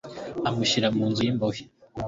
amushyira 0.49 0.87
mu 0.97 1.05
nzu 1.09 1.21
y 1.23 1.29
imbohe 1.31 1.63